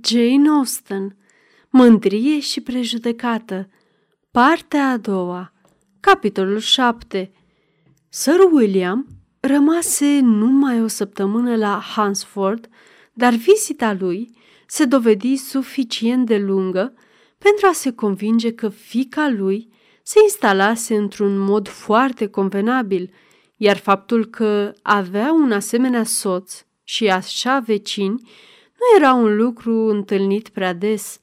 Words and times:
Jane 0.00 0.48
Austen 0.48 1.16
Mândrie 1.70 2.40
și 2.40 2.60
prejudecată. 2.60 3.68
Partea 4.30 4.88
a 4.88 4.96
doua 4.96 5.52
Capitolul 6.00 6.58
7 6.58 7.32
Sir 8.08 8.38
William 8.52 9.06
rămase 9.40 10.20
numai 10.22 10.82
o 10.82 10.86
săptămână 10.86 11.56
la 11.56 11.80
Hansford, 11.94 12.68
dar 13.12 13.34
vizita 13.34 13.92
lui 13.92 14.36
se 14.66 14.84
dovedi 14.84 15.36
suficient 15.36 16.26
de 16.26 16.38
lungă 16.38 16.94
pentru 17.38 17.66
a 17.66 17.72
se 17.72 17.92
convinge 17.92 18.52
că 18.52 18.68
fica 18.68 19.28
lui 19.28 19.72
se 20.02 20.20
instalase 20.22 20.96
într-un 20.96 21.38
mod 21.38 21.68
foarte 21.68 22.26
convenabil, 22.26 23.12
iar 23.56 23.76
faptul 23.76 24.26
că 24.26 24.72
avea 24.82 25.32
un 25.32 25.52
asemenea 25.52 26.04
soț 26.04 26.64
și 26.82 27.08
așa 27.08 27.58
vecini 27.58 28.22
nu 28.82 28.96
era 28.96 29.12
un 29.12 29.36
lucru 29.36 29.72
întâlnit 29.72 30.48
prea 30.48 30.72
des. 30.72 31.20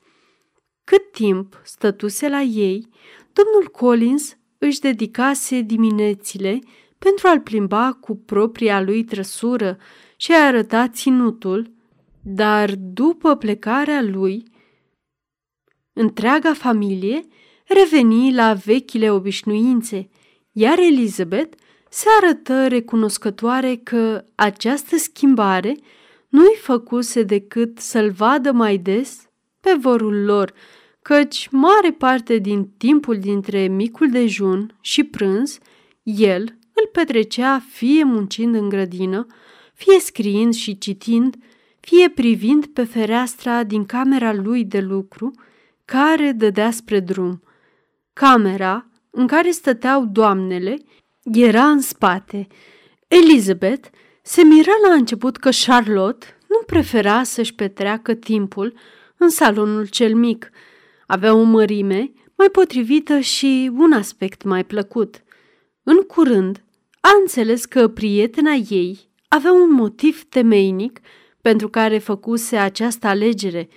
Cât 0.84 1.12
timp 1.12 1.62
stătuse 1.64 2.30
la 2.30 2.42
ei, 2.42 2.88
domnul 3.34 3.70
Collins 3.72 4.38
își 4.58 4.80
dedicase 4.80 5.62
diminețile 5.62 6.60
pentru 6.98 7.28
a-l 7.28 7.40
plimba 7.40 7.98
cu 8.02 8.16
propria 8.16 8.82
lui 8.82 9.04
trăsură 9.04 9.78
și 10.16 10.32
a 10.32 10.46
arăta 10.46 10.88
ținutul, 10.88 11.72
dar 12.22 12.76
după 12.76 13.36
plecarea 13.36 14.02
lui, 14.02 14.44
întreaga 15.94 16.54
familie 16.54 17.28
reveni 17.66 18.34
la 18.34 18.54
vechile 18.54 19.12
obișnuințe, 19.12 20.10
iar 20.52 20.78
Elizabeth 20.78 21.58
se 21.90 22.08
arătă 22.22 22.68
recunoscătoare 22.68 23.76
că 23.76 24.24
această 24.36 24.98
schimbare 24.98 25.76
nu-i 26.30 26.56
făcuse 26.62 27.24
decât 27.24 27.80
să-l 27.80 28.12
vadă 28.12 28.52
mai 28.52 28.78
des 28.78 29.30
pe 29.60 29.76
vorul 29.80 30.24
lor, 30.24 30.54
căci 31.02 31.48
mare 31.52 31.92
parte 31.92 32.38
din 32.38 32.70
timpul 32.78 33.20
dintre 33.20 33.68
micul 33.68 34.10
dejun 34.10 34.78
și 34.82 35.04
prânz, 35.04 35.58
el 36.04 36.42
îl 36.74 36.90
petrecea 36.92 37.62
fie 37.70 38.04
muncind 38.04 38.56
în 38.56 38.70
grădină, 38.70 39.26
fie 39.74 40.00
scriind 40.00 40.54
și 40.54 40.78
citind, 40.78 41.36
fie 41.80 42.10
privind 42.10 42.66
pe 42.66 42.84
fereastra 42.84 43.64
din 43.64 43.86
camera 43.86 44.34
lui 44.34 44.66
de 44.66 44.80
lucru, 44.80 45.32
care 45.86 46.32
dădea 46.32 46.72
spre 46.72 47.00
drum. 47.00 47.42
Camera 48.14 48.86
în 49.10 49.28
care 49.28 49.52
stăteau 49.52 50.06
doamnele 50.06 50.78
era 51.34 51.70
în 51.70 51.82
spate. 51.82 52.48
Elizabeth 53.08 53.88
se 54.30 54.44
mira 54.44 54.72
la 54.88 54.94
început 54.94 55.38
că 55.38 55.50
Charlotte 55.66 56.26
nu 56.48 56.62
prefera 56.66 57.24
să-și 57.24 57.56
petreacă 57.56 58.14
timpul 58.14 58.74
în 59.18 59.30
salonul 59.30 59.88
cel 59.88 60.16
mic. 60.16 60.50
Avea 61.08 61.34
o 61.34 61.42
mărime 61.42 62.12
mai 62.36 62.50
potrivită 62.52 63.20
și 63.20 63.72
un 63.78 63.92
aspect 63.92 64.44
mai 64.44 64.66
plăcut. 64.66 65.24
În 65.84 65.98
curând, 65.98 66.64
a 67.00 67.10
înțeles 67.20 67.66
că 67.66 67.88
prietena 67.88 68.52
ei 68.52 69.10
avea 69.28 69.52
un 69.54 69.72
motiv 69.72 70.24
temeinic 70.24 71.00
pentru 71.42 71.70
care 71.70 71.98
făcuse 71.98 72.58
această 72.58 73.08
alegere, 73.08 73.70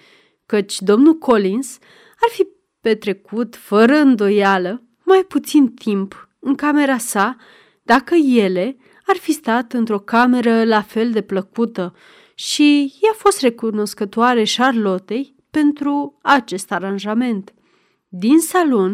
căci 0.46 0.80
domnul 0.80 1.14
Collins 1.14 1.78
ar 2.20 2.28
fi 2.30 2.46
petrecut 2.80 3.56
fără 3.56 3.96
îndoială 3.96 4.82
mai 5.04 5.24
puțin 5.28 5.68
timp 5.68 6.28
în 6.38 6.54
camera 6.54 6.98
sa 6.98 7.36
dacă 7.82 8.14
ele 8.14 8.76
ar 9.12 9.18
fi 9.18 9.32
stat 9.32 9.72
într-o 9.72 9.98
cameră 9.98 10.64
la 10.64 10.82
fel 10.82 11.10
de 11.10 11.20
plăcută 11.20 11.94
și 12.34 12.94
i-a 13.02 13.12
fost 13.14 13.40
recunoscătoare 13.40 14.44
Charlottei 14.56 15.34
pentru 15.50 16.18
acest 16.22 16.72
aranjament. 16.72 17.54
Din 18.08 18.38
salon, 18.38 18.90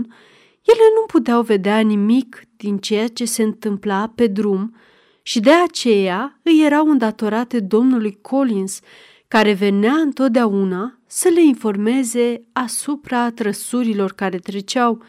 ele 0.62 0.86
nu 0.94 1.06
puteau 1.06 1.42
vedea 1.42 1.78
nimic 1.80 2.42
din 2.56 2.78
ceea 2.78 3.08
ce 3.08 3.24
se 3.24 3.42
întâmpla 3.42 4.12
pe 4.14 4.26
drum 4.26 4.76
și 5.22 5.40
de 5.40 5.52
aceea 5.52 6.40
îi 6.42 6.62
erau 6.64 6.86
îndatorate 6.90 7.60
domnului 7.60 8.18
Collins, 8.20 8.80
care 9.28 9.52
venea 9.52 9.92
întotdeauna 9.92 10.98
să 11.06 11.28
le 11.28 11.42
informeze 11.42 12.42
asupra 12.52 13.30
trăsurilor 13.30 14.12
care 14.12 14.38
treceau, 14.38 15.02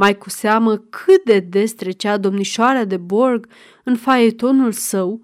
mai 0.00 0.18
cu 0.18 0.30
seamă 0.30 0.76
cât 0.76 1.24
de 1.24 1.38
des 1.38 1.72
trecea 1.72 2.16
domnișoara 2.16 2.84
de 2.84 2.96
Borg 2.96 3.46
în 3.84 3.96
faetonul 3.96 4.72
său, 4.72 5.20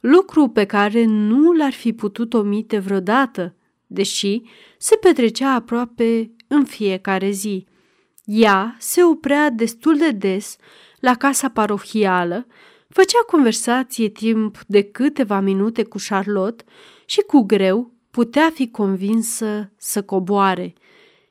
lucru 0.00 0.48
pe 0.48 0.64
care 0.64 1.04
nu 1.04 1.52
l-ar 1.52 1.72
fi 1.72 1.92
putut 1.92 2.34
omite 2.34 2.78
vreodată, 2.78 3.54
deși 3.86 4.42
se 4.78 4.96
petrecea 4.96 5.54
aproape 5.54 6.30
în 6.48 6.64
fiecare 6.64 7.30
zi. 7.30 7.66
Ea 8.24 8.76
se 8.78 9.04
oprea 9.04 9.50
destul 9.50 9.96
de 9.96 10.10
des 10.10 10.56
la 11.00 11.14
casa 11.14 11.48
parohială, 11.48 12.46
făcea 12.88 13.20
conversație 13.26 14.08
timp 14.08 14.58
de 14.66 14.82
câteva 14.82 15.40
minute 15.40 15.82
cu 15.82 15.98
Charlotte 16.08 16.64
și 17.04 17.20
cu 17.20 17.40
greu 17.40 17.92
putea 18.10 18.50
fi 18.54 18.70
convinsă 18.70 19.72
să 19.76 20.02
coboare. 20.02 20.74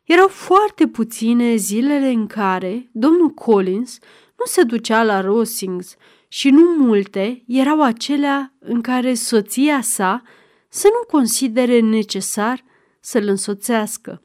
Erau 0.08 0.28
foarte 0.28 0.88
puține 0.88 1.56
zilele 1.56 2.08
în 2.08 2.28
care 2.28 2.90
domnul 2.92 3.30
Collins 3.30 3.98
nu 4.38 4.46
se 4.46 4.64
ducea 4.64 5.04
la 5.04 5.22
Rosings 5.22 5.96
și 6.28 6.50
nu 6.50 6.86
multe 6.86 7.44
erau 7.48 7.82
acelea 7.82 8.54
în 8.60 8.82
care 8.82 9.14
soția 9.14 9.82
sa 9.82 10.22
să 10.70 10.88
nu 10.92 11.18
considere 11.18 11.80
necesar 11.80 12.64
să-l 13.00 13.28
însoțească, 13.28 14.22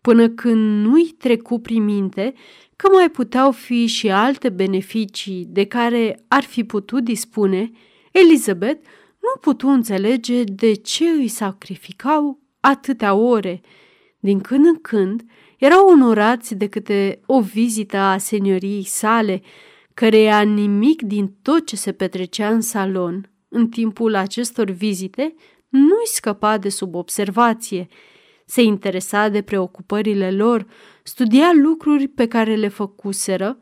până 0.00 0.28
când 0.28 0.86
nu-i 0.86 1.14
trecu 1.18 1.58
prin 1.58 1.84
minte 1.84 2.34
că 2.76 2.88
mai 2.92 3.10
puteau 3.10 3.50
fi 3.50 3.86
și 3.86 4.10
alte 4.10 4.48
beneficii 4.48 5.46
de 5.48 5.64
care 5.64 6.24
ar 6.28 6.42
fi 6.42 6.64
putut 6.64 7.04
dispune, 7.04 7.70
Elizabeth 8.12 8.86
nu 9.20 9.40
putu 9.40 9.68
înțelege 9.68 10.44
de 10.44 10.72
ce 10.72 11.08
îi 11.08 11.28
sacrificau 11.28 12.40
atâtea 12.60 13.14
ore. 13.14 13.60
Din 14.26 14.40
când 14.40 14.66
în 14.66 14.80
când 14.80 15.24
erau 15.58 15.88
onorați 15.88 16.54
de 16.54 16.66
câte 16.66 17.20
o 17.26 17.40
vizită 17.40 17.96
a 17.96 18.18
senioriei 18.18 18.84
sale, 18.84 19.42
căreia 19.94 20.40
nimic 20.40 21.02
din 21.02 21.34
tot 21.42 21.66
ce 21.66 21.76
se 21.76 21.92
petrecea 21.92 22.48
în 22.48 22.60
salon 22.60 23.30
în 23.48 23.68
timpul 23.68 24.14
acestor 24.14 24.70
vizite 24.70 25.34
nu-i 25.68 26.06
scăpa 26.06 26.58
de 26.58 26.68
sub 26.68 26.94
observație. 26.94 27.86
Se 28.46 28.62
interesa 28.62 29.28
de 29.28 29.42
preocupările 29.42 30.30
lor, 30.30 30.66
studia 31.02 31.50
lucruri 31.54 32.08
pe 32.08 32.26
care 32.26 32.54
le 32.54 32.68
făcuseră 32.68 33.58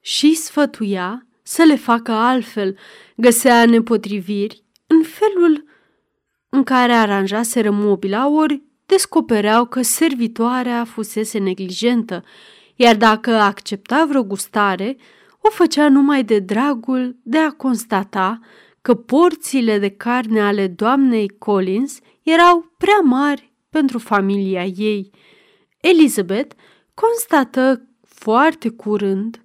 și 0.00 0.34
sfătuia 0.34 1.26
să 1.42 1.62
le 1.62 1.76
facă 1.76 2.12
altfel, 2.12 2.76
găsea 3.16 3.66
nepotriviri 3.66 4.64
în 4.86 5.02
felul 5.02 5.64
în 6.48 6.62
care 6.62 6.92
aranjaseră 6.92 7.70
mobila, 7.70 8.28
ori 8.28 8.68
descopereau 8.90 9.64
că 9.64 9.82
servitoarea 9.82 10.84
fusese 10.84 11.38
neglijentă, 11.38 12.24
iar 12.74 12.96
dacă 12.96 13.30
accepta 13.30 14.04
vreo 14.08 14.22
gustare, 14.22 14.96
o 15.40 15.50
făcea 15.50 15.88
numai 15.88 16.24
de 16.24 16.38
dragul 16.38 17.16
de 17.22 17.38
a 17.38 17.50
constata 17.50 18.40
că 18.82 18.94
porțiile 18.94 19.78
de 19.78 19.88
carne 19.88 20.40
ale 20.40 20.66
doamnei 20.66 21.28
Collins 21.38 21.98
erau 22.22 22.74
prea 22.78 23.00
mari 23.04 23.52
pentru 23.70 23.98
familia 23.98 24.64
ei. 24.64 25.10
Elizabeth 25.80 26.54
constată 26.94 27.88
foarte 28.06 28.68
curând 28.68 29.44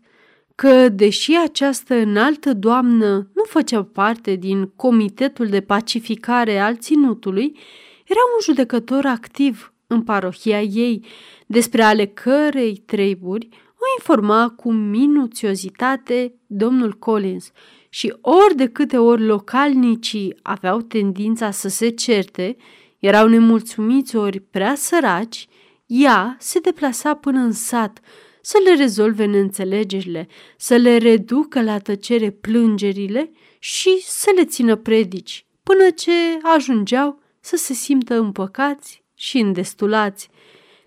că, 0.55 0.89
deși 0.89 1.37
această 1.43 1.95
înaltă 1.95 2.53
doamnă 2.53 3.29
nu 3.33 3.43
făcea 3.43 3.83
parte 3.83 4.35
din 4.35 4.65
comitetul 4.75 5.47
de 5.47 5.61
pacificare 5.61 6.59
al 6.59 6.75
ținutului, 6.77 7.57
era 8.05 8.19
un 8.33 8.41
judecător 8.43 9.05
activ 9.05 9.73
în 9.87 10.01
parohia 10.01 10.61
ei, 10.61 11.05
despre 11.45 11.83
ale 11.83 12.05
cărei 12.05 12.83
treburi 12.85 13.47
o 13.51 13.85
informa 13.99 14.49
cu 14.49 14.71
minuțiozitate 14.71 16.33
domnul 16.47 16.93
Collins 16.93 17.51
și 17.89 18.15
ori 18.21 18.55
de 18.55 18.67
câte 18.67 18.97
ori 18.97 19.25
localnicii 19.25 20.37
aveau 20.41 20.81
tendința 20.81 21.51
să 21.51 21.67
se 21.67 21.89
certe, 21.89 22.57
erau 22.99 23.27
nemulțumiți 23.27 24.15
ori 24.15 24.39
prea 24.39 24.75
săraci, 24.75 25.47
ea 25.85 26.35
se 26.39 26.59
deplasa 26.59 27.15
până 27.15 27.39
în 27.39 27.51
sat 27.51 27.99
să 28.41 28.57
le 28.63 28.75
rezolve 28.75 29.25
neînțelegerile, 29.25 30.27
să 30.57 30.75
le 30.75 30.97
reducă 30.97 31.61
la 31.61 31.79
tăcere 31.79 32.29
plângerile 32.29 33.31
și 33.59 34.01
să 34.01 34.31
le 34.35 34.45
țină 34.45 34.75
predici, 34.75 35.45
până 35.63 35.89
ce 35.89 36.11
ajungeau 36.41 37.23
să 37.45 37.55
se 37.55 37.73
simtă 37.73 38.15
împăcați 38.15 39.03
și 39.13 39.37
îndestulați. 39.37 40.29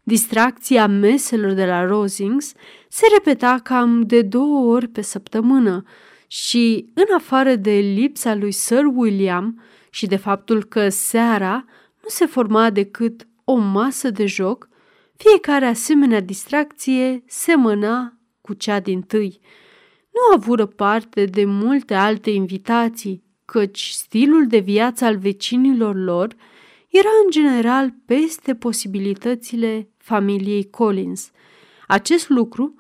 Distracția 0.03 0.87
meselor 0.87 1.53
de 1.53 1.67
la 1.67 1.85
Rosings 1.85 2.53
se 2.89 3.07
repeta 3.13 3.61
cam 3.63 4.01
de 4.01 4.23
două 4.23 4.75
ori 4.75 4.89
pe 4.89 5.03
săptămână 5.03 5.83
și, 6.27 6.91
în 6.95 7.15
afară 7.17 7.55
de 7.55 7.71
lipsa 7.71 8.35
lui 8.35 8.53
Sir 8.53 8.85
William 8.95 9.63
și 9.91 10.07
de 10.07 10.17
faptul 10.17 10.65
că 10.65 10.89
seara 10.89 11.65
nu 12.03 12.09
se 12.09 12.27
forma 12.27 12.71
decât 12.71 13.29
o 13.45 13.57
masă 13.57 14.11
de 14.11 14.27
joc, 14.27 14.69
fiecare 15.17 15.67
asemenea 15.67 16.21
distracție 16.21 17.23
semăna 17.27 18.19
cu 18.41 18.55
cea 18.55 18.81
din 18.81 19.03
tâi. 19.03 19.41
Nu 20.11 20.37
avură 20.37 20.67
parte 20.67 21.25
de 21.25 21.45
multe 21.45 21.95
alte 21.95 22.31
invitații, 22.31 23.28
căci 23.53 23.89
stilul 23.89 24.47
de 24.47 24.59
viață 24.59 25.05
al 25.05 25.17
vecinilor 25.17 25.97
lor 25.97 26.35
era 26.89 27.09
în 27.25 27.31
general 27.31 27.95
peste 28.05 28.55
posibilitățile 28.55 29.89
familiei 29.97 30.71
Collins. 30.71 31.31
Acest 31.87 32.29
lucru 32.29 32.75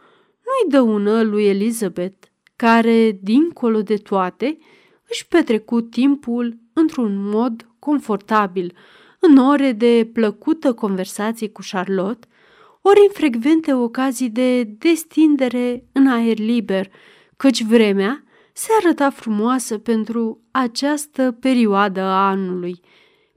nu-i 0.44 0.70
dăună 0.70 1.22
lui 1.22 1.44
Elizabeth, 1.46 2.26
care, 2.56 3.18
dincolo 3.22 3.82
de 3.82 3.96
toate, 3.96 4.58
își 5.08 5.26
petrecu 5.26 5.80
timpul 5.80 6.58
într-un 6.72 7.28
mod 7.28 7.68
confortabil, 7.78 8.76
în 9.18 9.36
ore 9.36 9.72
de 9.72 10.10
plăcută 10.12 10.72
conversație 10.72 11.48
cu 11.48 11.60
Charlotte, 11.70 12.26
ori 12.82 13.00
în 13.06 13.12
frecvente 13.12 13.74
ocazii 13.74 14.30
de 14.30 14.62
destindere 14.62 15.84
în 15.92 16.06
aer 16.06 16.38
liber, 16.38 16.90
căci 17.36 17.62
vremea 17.62 18.22
se 18.58 18.68
arăta 18.82 19.10
frumoasă 19.10 19.78
pentru 19.78 20.40
această 20.50 21.32
perioadă 21.40 22.00
a 22.00 22.28
anului. 22.28 22.80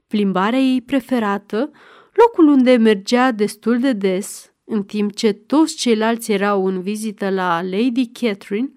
Plimbarea 0.06 0.58
ei 0.58 0.82
preferată, 0.82 1.70
locul 2.12 2.46
unde 2.46 2.76
mergea 2.76 3.32
destul 3.32 3.78
de 3.78 3.92
des, 3.92 4.52
în 4.64 4.82
timp 4.82 5.14
ce 5.14 5.32
toți 5.32 5.76
ceilalți 5.76 6.32
erau 6.32 6.66
în 6.66 6.80
vizită 6.80 7.30
la 7.30 7.62
Lady 7.62 8.06
Catherine, 8.06 8.72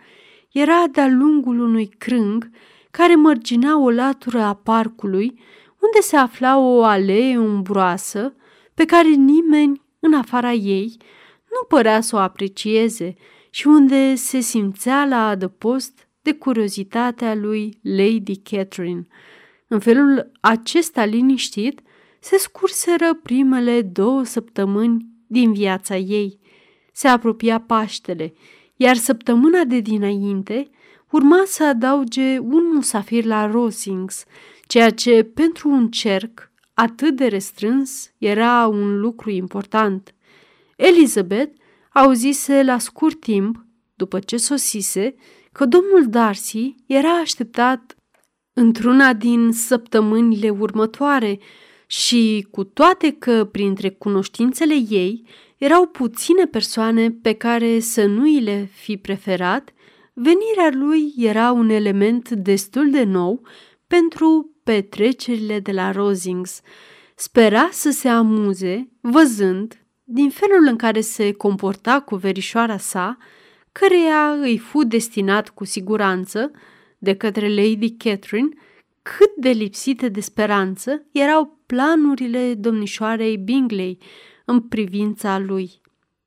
era 0.52 0.84
de-a 0.92 1.08
lungul 1.08 1.60
unui 1.60 1.88
crâng 1.88 2.50
care 2.92 3.16
mărginea 3.16 3.80
o 3.80 3.90
latură 3.90 4.40
a 4.40 4.54
parcului, 4.54 5.40
unde 5.82 6.00
se 6.02 6.18
afla 6.18 6.58
o 6.58 6.84
alee 6.84 7.38
umbroasă 7.38 8.36
pe 8.74 8.86
care 8.86 9.10
nimeni, 9.10 9.82
în 10.00 10.14
afara 10.14 10.52
ei, 10.52 10.98
nu 11.52 11.66
părea 11.68 12.02
să 12.02 12.16
o 12.16 12.20
aprecieze 12.20 13.14
și 13.50 13.68
unde 13.68 14.16
se 14.16 14.40
simțea 14.40 15.06
la 15.06 15.28
adăpost 15.28 16.05
de 16.26 16.34
curiozitatea 16.34 17.36
lui 17.36 17.80
Lady 17.82 18.36
Catherine. 18.36 19.08
În 19.68 19.80
felul 19.80 20.32
acesta 20.40 21.06
liniștit, 21.06 21.82
se 22.20 22.38
scurseră 22.38 23.14
primele 23.14 23.82
două 23.82 24.24
săptămâni 24.24 25.06
din 25.28 25.54
viața 25.54 25.98
ei. 25.98 26.40
Se 26.94 27.08
apropia 27.08 27.60
Paștele, 27.60 28.34
iar 28.76 28.96
săptămâna 28.96 29.64
de 29.64 29.80
dinainte 29.80 30.70
urma 31.12 31.44
să 31.46 31.64
adauge 31.64 32.40
un 32.40 32.74
musafir 32.74 33.26
la 33.26 33.46
Rosings, 33.46 34.24
ceea 34.68 34.90
ce 34.90 35.24
pentru 35.24 35.70
un 35.70 35.90
cerc 35.90 36.52
atât 36.74 37.16
de 37.16 37.28
restrâns 37.28 38.12
era 38.18 38.68
un 38.68 39.00
lucru 39.00 39.30
important. 39.30 40.14
Elizabeth 40.76 41.58
auzise 41.94 42.64
la 42.64 42.78
scurt 42.80 43.20
timp, 43.20 43.66
după 43.96 44.20
ce 44.20 44.38
sosise, 44.38 45.16
că 45.56 45.66
domnul 45.66 46.06
Darcy 46.10 46.76
era 46.86 47.10
așteptat 47.10 47.96
într-una 48.54 49.14
din 49.14 49.52
săptămânile 49.52 50.50
următoare 50.50 51.40
și 51.88 52.48
cu 52.52 52.64
toate 52.64 53.12
că 53.12 53.46
printre 53.46 53.90
cunoștințele 53.90 54.74
ei 54.90 55.28
erau 55.58 55.86
puține 55.86 56.46
persoane 56.46 57.12
pe 57.12 57.34
care 57.34 57.80
să 57.80 58.06
nu 58.06 58.22
îi 58.22 58.40
le 58.40 58.70
fi 58.74 58.98
preferat, 58.98 59.74
venirea 60.14 60.70
lui 60.72 61.14
era 61.18 61.52
un 61.52 61.70
element 61.70 62.30
destul 62.30 62.92
de 62.92 63.04
nou 63.04 63.48
pentru 63.88 64.56
petrecerile 64.64 65.60
de 65.60 65.72
la 65.72 65.92
Rosings. 65.92 66.62
Spera 67.16 67.70
să 67.72 67.90
se 67.90 68.08
amuze 68.08 68.90
văzând, 69.02 69.86
din 70.04 70.30
felul 70.30 70.68
în 70.68 70.76
care 70.76 71.02
se 71.02 71.32
comporta 71.32 72.00
cu 72.00 72.16
verișoara 72.16 72.78
sa, 72.78 73.18
căreia 73.80 74.32
îi 74.32 74.58
fu 74.58 74.84
destinat 74.84 75.50
cu 75.50 75.66
siguranță 75.66 76.52
de 76.98 77.16
către 77.16 77.48
Lady 77.48 77.92
Catherine, 77.92 78.50
cât 79.02 79.36
de 79.38 79.50
lipsite 79.50 80.10
de 80.10 80.20
speranță 80.20 81.06
erau 81.12 81.60
planurile 81.66 82.54
domnișoarei 82.54 83.38
Bingley 83.38 83.98
în 84.46 84.62
privința 84.62 85.40
lui. 85.40 85.82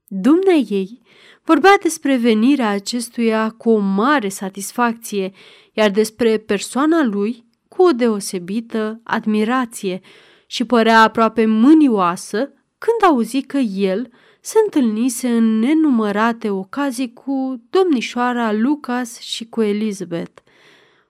Dumnea 0.06 0.54
ei 0.54 1.02
vorbea 1.44 1.78
despre 1.82 2.16
venirea 2.16 2.68
acestuia 2.68 3.50
cu 3.50 3.70
o 3.70 3.78
mare 3.78 4.28
satisfacție, 4.28 5.32
iar 5.72 5.90
despre 5.90 6.38
persoana 6.38 7.04
lui 7.04 7.46
cu 7.68 7.82
o 7.82 7.90
deosebită 7.90 9.00
admirație 9.04 10.00
și 10.46 10.64
părea 10.64 11.02
aproape 11.02 11.46
mânioasă 11.46 12.52
când 12.78 13.10
auzi 13.10 13.42
că 13.42 13.58
el 13.58 14.10
se 14.40 14.58
întâlnise 14.64 15.28
în 15.28 15.58
nenumărate 15.58 16.50
ocazii 16.50 17.12
cu 17.12 17.62
domnișoara 17.70 18.52
Lucas 18.52 19.20
și 19.20 19.44
cu 19.44 19.62
Elizabeth. 19.62 20.40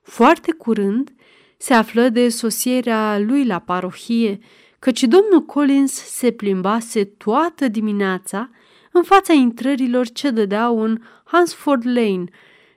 Foarte 0.02 0.52
curând 0.52 1.12
se 1.56 1.74
află 1.74 2.08
de 2.08 2.28
sosierea 2.28 3.18
lui 3.18 3.44
la 3.44 3.58
parohie, 3.58 4.38
căci 4.78 5.02
domnul 5.02 5.40
Collins 5.46 5.92
se 5.92 6.30
plimbase 6.30 7.04
toată 7.04 7.68
dimineața 7.68 8.50
în 8.92 9.02
fața 9.02 9.32
intrărilor 9.32 10.08
ce 10.08 10.30
dădeau 10.30 10.80
în 10.82 11.00
Hansford 11.24 11.86
Lane, 11.86 12.24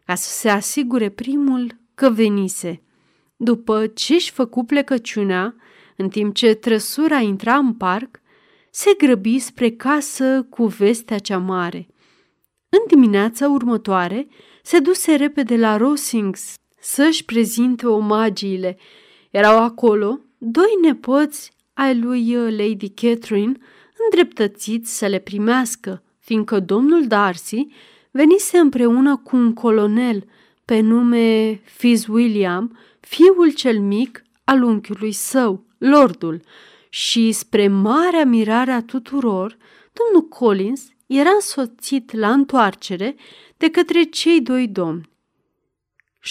ca 0.06 0.16
să 0.16 0.30
se 0.40 0.50
asigure 0.50 1.10
primul 1.10 1.78
că 1.96 2.10
venise. 2.10 2.82
După 3.36 3.88
ce 3.88 4.14
își 4.14 4.32
făcu 4.32 4.64
plecăciunea, 4.64 5.56
în 5.96 6.10
timp 6.10 6.36
ce 6.36 6.54
trăsura 6.54 7.20
intra 7.20 7.56
în 7.56 7.74
parc, 7.74 8.21
se 8.72 8.94
grăbi 8.98 9.40
spre 9.40 9.70
casă 9.70 10.48
cu 10.50 10.66
vestea 10.66 11.18
cea 11.18 11.38
mare. 11.38 11.88
În 12.70 12.80
dimineața 12.88 13.50
următoare, 13.50 14.28
se 14.64 14.80
duse 14.80 15.16
repede 15.16 15.58
la 15.58 15.78
Rosings 15.78 16.54
să-și 16.80 17.26
prezinte 17.26 17.88
omagiile. 17.88 18.78
Erau 19.32 19.64
acolo 19.64 20.20
doi 20.38 20.78
nepoți 20.82 21.52
ai 21.74 22.00
lui 22.00 22.34
Lady 22.34 22.90
Catherine 22.90 23.58
îndreptățiți 24.04 24.98
să 24.98 25.06
le 25.06 25.20
primească, 25.20 26.04
fiindcă 26.20 26.60
domnul 26.60 27.08
Darcy 27.08 27.68
venise 28.12 28.58
împreună 28.58 29.18
cu 29.18 29.36
un 29.36 29.54
colonel 29.54 30.26
pe 30.66 30.80
nume 30.80 31.56
Fitzwilliam, 31.64 32.78
fiul 33.00 33.54
cel 33.54 33.80
mic 33.80 34.24
al 34.44 34.64
unchiului 34.64 35.12
său, 35.12 35.66
lordul, 35.78 36.42
și 36.94 37.32
spre 37.32 37.68
marea 37.68 38.26
mirare 38.26 38.72
a 38.72 38.82
tuturor, 38.82 39.58
domnul 39.94 40.28
Collins 40.30 40.82
era 41.06 41.30
însoțit 41.30 42.12
la 42.12 42.32
întoarcere 42.32 43.16
de 43.58 43.70
către 43.70 44.04
cei 44.04 44.42
doi 44.42 44.68
domni. 44.68 45.10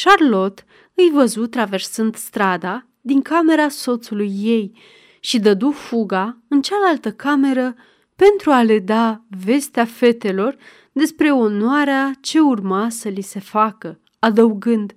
Charlotte 0.03 0.65
îi 0.95 1.11
văzu 1.13 1.47
traversând 1.47 2.17
strada 2.17 2.87
din 3.01 3.23
camera 3.23 3.69
soțului 3.69 4.33
ei 4.43 4.79
și 5.21 5.39
dădu 5.39 5.71
fuga 5.71 6.39
în 6.49 6.63
cealaltă 6.63 7.13
cameră 7.13 7.75
pentru 8.17 8.51
a 8.51 8.63
le 8.63 8.79
da 8.79 9.23
vestea 9.45 9.85
fetelor 9.85 10.57
despre 10.93 11.31
onoarea 11.31 12.13
ce 12.21 12.41
urma 12.41 12.89
să 12.89 13.09
li 13.09 13.21
se 13.21 13.39
facă, 13.41 14.01
adăugând, 14.19 14.95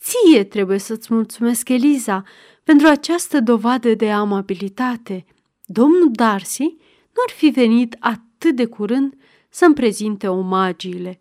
Ție 0.00 0.44
trebuie 0.44 0.78
să-ți 0.78 1.14
mulțumesc, 1.14 1.68
Eliza, 1.68 2.22
pentru 2.64 2.86
această 2.86 3.40
dovadă 3.40 3.94
de 3.94 4.10
amabilitate. 4.10 5.24
Domnul 5.64 6.08
Darcy 6.12 6.62
nu 6.62 7.22
ar 7.26 7.34
fi 7.34 7.48
venit 7.48 7.96
atât 7.98 8.56
de 8.56 8.64
curând 8.64 9.14
să-mi 9.48 9.74
prezinte 9.74 10.28
omagiile. 10.28 11.20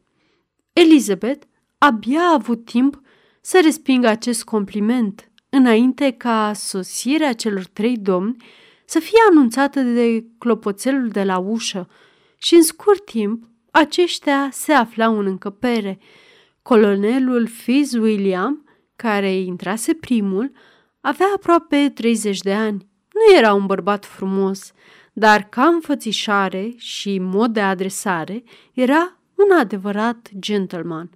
Elizabeth 0.74 1.46
abia 1.78 2.20
a 2.20 2.34
avut 2.34 2.66
timp 2.66 3.02
să 3.42 3.60
respingă 3.64 4.08
acest 4.08 4.44
compliment 4.44 5.32
înainte 5.50 6.12
ca 6.12 6.52
sosirea 6.56 7.34
celor 7.34 7.66
trei 7.66 7.98
domni 7.98 8.36
să 8.86 9.00
fie 9.00 9.18
anunțată 9.30 9.82
de 9.82 10.26
clopoțelul 10.38 11.08
de 11.08 11.24
la 11.24 11.38
ușă 11.38 11.88
și 12.38 12.56
în 12.56 12.64
scurt 12.64 13.06
timp 13.06 13.44
aceștia 13.72 14.50
se 14.52 14.74
aflau 14.74 15.20
în 15.20 15.26
încăpere. 15.26 16.00
Colonelul 16.62 17.48
Fitzwilliam, 17.48 18.67
care 18.98 19.34
intrase 19.34 19.94
primul, 19.94 20.52
avea 21.02 21.28
aproape 21.36 21.92
30 21.94 22.40
de 22.40 22.54
ani. 22.54 22.88
Nu 23.14 23.38
era 23.38 23.54
un 23.54 23.66
bărbat 23.66 24.06
frumos, 24.06 24.72
dar 25.14 25.44
ca 25.50 25.66
înfățișare 25.66 26.74
și 26.78 27.20
mod 27.20 27.54
de 27.54 27.62
adresare 27.62 28.44
era 28.74 29.18
un 29.36 29.58
adevărat 29.58 30.30
gentleman. 30.40 31.10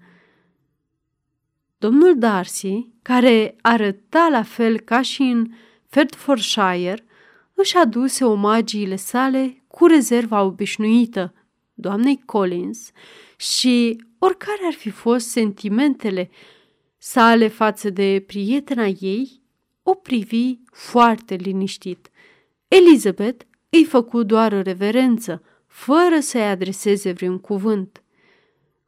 Domnul 1.78 2.18
Darcy, 2.18 2.88
care 3.02 3.56
arăta 3.62 4.28
la 4.32 4.44
fel 4.44 4.80
ca 4.80 5.02
și 5.02 5.22
în 5.22 5.48
Fertfordshire, 5.88 7.06
își 7.54 7.78
aduse 7.78 8.26
omagiile 8.26 8.96
sale 8.96 9.64
cu 9.68 9.86
rezerva 9.86 10.42
obișnuită 10.42 11.34
doamnei 11.74 12.22
Collins 12.26 12.92
și 13.38 14.04
oricare 14.18 14.62
ar 14.66 14.74
fi 14.74 14.90
fost 14.90 15.28
sentimentele 15.28 16.30
sale 17.04 17.48
față 17.48 17.90
de 17.90 18.24
prietena 18.28 18.86
ei, 18.86 19.42
o 19.84 19.94
privi 19.94 20.58
foarte 20.72 21.36
liniștit. 21.36 22.10
Elizabeth 22.68 23.46
îi 23.70 23.86
făcu 23.86 24.24
doar 24.24 24.54
o 24.54 24.62
reverență, 24.62 25.44
fără 25.68 26.20
să-i 26.20 26.50
adreseze 26.50 27.12
vreun 27.12 27.40
cuvânt. 27.40 28.04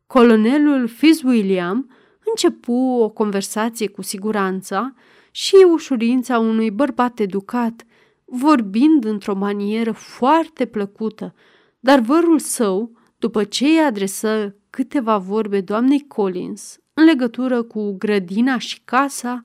Colonelul 0.08 0.88
Fitzwilliam 0.88 1.90
începu 2.26 2.74
o 2.74 3.10
conversație 3.10 3.88
cu 3.88 4.02
siguranța 4.02 4.94
și 5.32 5.56
ușurința 5.72 6.40
unui 6.40 6.72
bărbat 6.72 7.20
educat, 7.20 7.86
vorbind 8.26 9.06
într-o 9.06 9.36
manieră 9.36 9.92
foarte 9.92 10.66
plăcută, 10.66 11.34
dar 11.80 12.00
vărul 12.00 12.40
său, 12.40 12.92
după 13.18 13.44
ce 13.44 13.66
îi 13.66 13.80
adresă 13.80 14.56
câteva 14.70 15.18
vorbe 15.18 15.62
doamnei 15.62 16.08
Collins 16.08 16.78
în 16.94 17.04
legătură 17.04 17.64
cu 17.64 17.96
grădina 17.98 18.58
și 18.58 18.82
casa, 18.86 19.44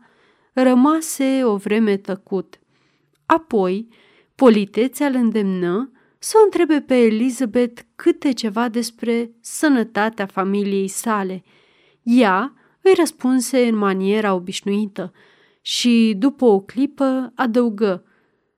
rămase 0.52 1.44
o 1.44 1.56
vreme 1.56 1.96
tăcut. 1.96 2.58
Apoi, 3.26 3.88
politețea 4.34 5.06
îl 5.06 5.14
îndemnă 5.14 5.92
să 6.18 6.36
o 6.40 6.44
întrebe 6.44 6.80
pe 6.80 6.94
Elizabeth 6.94 7.82
câte 7.96 8.32
ceva 8.32 8.68
despre 8.68 9.30
sănătatea 9.40 10.26
familiei 10.26 10.88
sale. 10.88 11.42
Ea 12.02 12.52
îi 12.82 12.92
răspunse 12.96 13.66
în 13.66 13.76
maniera 13.76 14.34
obișnuită 14.34 15.12
și, 15.60 16.14
după 16.18 16.44
o 16.44 16.60
clipă, 16.60 17.32
adăugă 17.34 18.02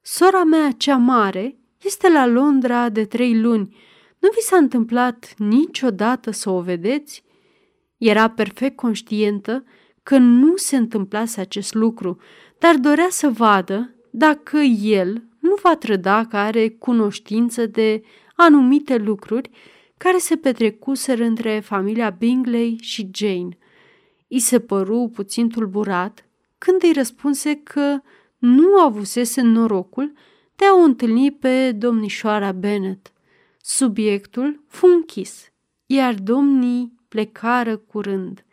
Sora 0.02 0.44
mea 0.44 0.70
cea 0.70 0.96
mare 0.96 1.58
este 1.82 2.08
la 2.08 2.26
Londra 2.26 2.88
de 2.88 3.04
trei 3.04 3.40
luni. 3.40 3.76
Nu 4.18 4.28
vi 4.34 4.40
s-a 4.40 4.56
întâmplat 4.56 5.34
niciodată 5.38 6.30
să 6.30 6.50
o 6.50 6.60
vedeți?" 6.60 7.24
Era 8.00 8.30
perfect 8.30 8.76
conștientă 8.76 9.64
că 10.02 10.18
nu 10.18 10.56
se 10.56 10.76
întâmplase 10.76 11.40
acest 11.40 11.74
lucru, 11.74 12.18
dar 12.58 12.76
dorea 12.76 13.08
să 13.10 13.28
vadă 13.28 13.94
dacă 14.10 14.58
el 14.82 15.24
nu 15.38 15.54
va 15.62 15.76
trăda 15.76 16.26
că 16.26 16.36
are 16.36 16.68
cunoștință 16.68 17.66
de 17.66 18.02
anumite 18.34 18.96
lucruri 18.96 19.50
care 19.96 20.18
se 20.18 20.36
petrecuseră 20.36 21.24
între 21.24 21.60
familia 21.64 22.10
Bingley 22.10 22.78
și 22.80 23.10
Jane. 23.14 23.58
I 24.28 24.38
se 24.38 24.60
păru 24.60 25.10
puțin 25.14 25.48
tulburat 25.48 26.28
când 26.58 26.82
îi 26.82 26.92
răspunse 26.92 27.54
că 27.54 28.00
nu 28.38 28.76
avusese 28.76 29.40
norocul 29.40 30.12
de 30.56 30.64
a 30.64 30.74
o 30.74 30.78
întâlni 30.78 31.32
pe 31.32 31.72
domnișoara 31.72 32.52
Bennet. 32.52 33.12
Subiectul 33.60 34.64
fu 34.66 34.86
închis, 34.86 35.52
iar 35.86 36.14
domnii 36.14 36.99
plecară 37.10 37.76
curând. 37.76 38.44